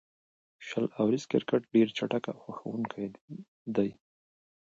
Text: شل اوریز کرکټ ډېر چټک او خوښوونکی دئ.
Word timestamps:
شل 0.67 0.85
اوریز 0.99 1.23
کرکټ 1.31 1.61
ډېر 1.73 1.87
چټک 1.97 2.23
او 2.31 2.37
خوښوونکی 2.43 3.05
دئ. 3.75 3.91